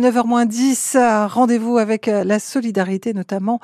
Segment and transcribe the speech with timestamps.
[0.00, 3.60] 9h10, rendez-vous avec euh, la solidarité, notamment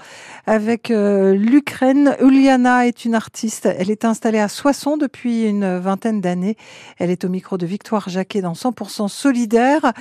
[0.46, 2.14] avec euh, l'Ukraine.
[2.20, 3.66] Uliana est une artiste.
[3.66, 6.56] Elle est installée à Soissons depuis une vingtaine d'années.
[6.98, 9.92] Elle est au micro de Victoire Jacquet dans 100% solidaire.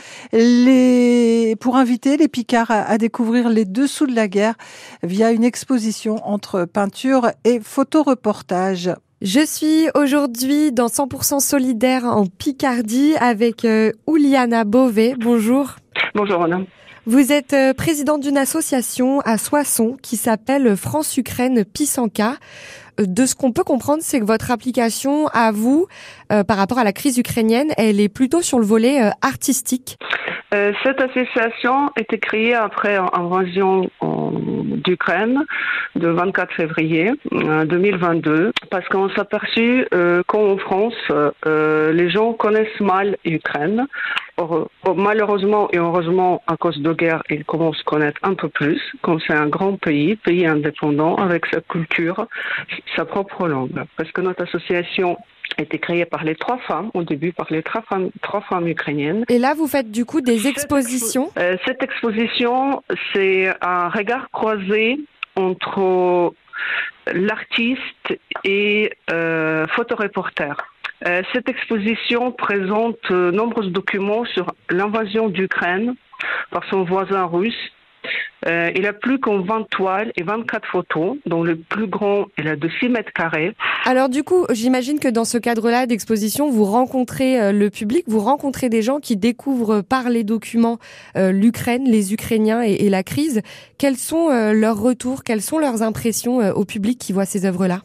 [1.60, 4.56] Pour inviter les Picards à découvrir les dessous de la guerre
[5.04, 8.92] via une exposition entre peinture et photoreportage.
[9.22, 15.16] Je suis aujourd'hui dans 100% solidaire en Picardie avec euh, Ouliana Beauvais.
[15.18, 15.78] Bonjour.
[16.16, 16.66] Bonjour madame.
[17.06, 22.36] Vous êtes euh, présidente d'une association à Soissons qui s'appelle France-Ukraine Pisanka.
[23.02, 25.88] Euh, de ce qu'on peut comprendre, c'est que votre application à vous,
[26.30, 29.98] par rapport à la crise ukrainienne, elle est plutôt sur le volet artistique.
[30.52, 33.90] cette association a été créée après l'invasion
[34.76, 35.44] d'Ukraine
[35.96, 40.94] de 24 février 2022 euh, parce qu'on s'est aperçu euh, qu'en France,
[41.46, 43.88] euh, les gens connaissent mal l'Ukraine.
[44.98, 49.20] Malheureusement et heureusement, à cause de guerre, ils commencent à connaître un peu plus, comme
[49.26, 52.28] c'est un grand pays, pays indépendant, avec sa culture,
[52.98, 53.84] sa propre langue.
[53.96, 55.18] Parce que notre association
[55.58, 59.26] été créée par les trois femmes, au début par les trois femmes, trois femmes ukrainiennes.
[59.30, 61.32] Et là, vous faites du coup des expositions
[61.66, 65.00] Cette exposition, c'est un regard croisé
[65.36, 66.34] entre
[67.14, 70.54] l'artiste et euh, photoreporter.
[71.06, 75.96] Euh, cette exposition présente euh, nombreux documents sur l'invasion d'Ukraine
[76.52, 77.72] par son voisin russe
[78.48, 82.56] euh, il a plus qu'en 20 toiles et 24 photos, dont le plus grand a
[82.56, 83.54] de 6 mètres carrés.
[83.86, 88.20] Alors du coup, j'imagine que dans ce cadre-là d'exposition, vous rencontrez euh, le public, vous
[88.20, 90.78] rencontrez des gens qui découvrent par les documents
[91.18, 93.42] euh, l'Ukraine, les Ukrainiens et, et, la crise.
[93.78, 97.82] Quels sont leurs retours, quelles sont leurs impressions au public qui voit ces œuvres-là?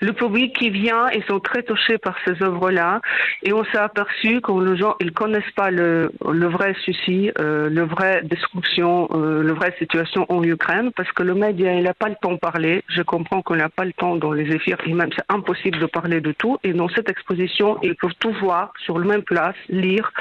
[0.00, 3.00] Le public qui vient, ils sont très touchés par ces œuvres-là.
[3.42, 7.82] Et on s'est aperçu que les gens, ils connaissent pas le, vrai souci, euh, le
[7.82, 12.08] vrai destruction, euh, le vrai situation en Ukraine, parce que le média, il n'a pas
[12.08, 12.82] le temps de parler.
[12.88, 15.86] Je comprends qu'on n'a pas le temps dans les éphires, et même c'est impossible de
[15.86, 16.58] parler de tout.
[16.64, 20.12] Et dans cette exposition, ils peuvent tout voir sur le même place, lire,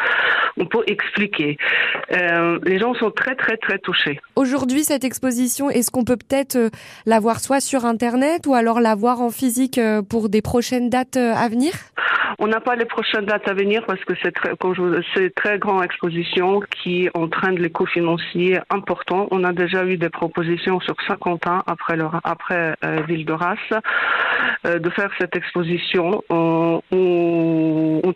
[0.57, 1.57] on peut expliquer.
[2.11, 4.19] Euh, les gens sont très, très, très touchés.
[4.35, 6.69] Aujourd'hui, cette exposition, est-ce qu'on peut peut-être euh,
[7.05, 10.89] la voir soit sur Internet ou alors la voir en physique euh, pour des prochaines
[10.89, 11.71] dates à venir?
[12.41, 14.53] On n'a pas les prochaines dates à venir parce que c'est très,
[15.35, 19.27] très grande exposition qui entraîne les coûts financiers importants.
[19.31, 23.57] On a déjà eu des propositions sur 50 ans après, euh, Ville de Race
[24.65, 26.23] euh, de faire cette exposition.
[26.29, 27.28] On, on,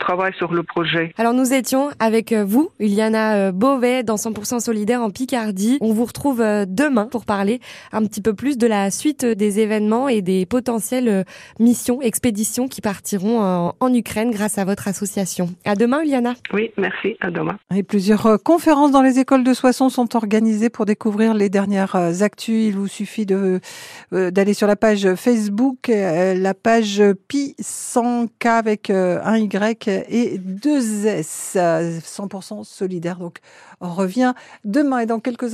[0.04, 1.14] on, travaille sur le projet.
[1.18, 5.78] Alors nous étions avec vous, Iliana Beauvais, dans 100% solidaire en Picardie.
[5.82, 7.60] On vous retrouve demain pour parler
[7.92, 11.26] un petit peu plus de la suite des événements et des potentielles
[11.60, 15.50] missions, expéditions qui partiront en, en Ukraine grâce à votre association.
[15.66, 16.34] À demain, Uliana.
[16.54, 17.16] Oui, merci.
[17.22, 17.58] À demain.
[17.76, 21.96] Et plusieurs euh, conférences dans les écoles de Soissons sont organisées pour découvrir les dernières
[21.96, 22.68] euh, actus.
[22.68, 23.60] Il vous suffit de
[24.14, 31.06] euh, d'aller sur la page Facebook, la page Pi 100K avec un Y et deux
[31.06, 33.18] S, 100% solidaire.
[33.18, 33.40] Donc,
[33.82, 34.34] on revient
[34.64, 35.52] demain et dans quelques instants.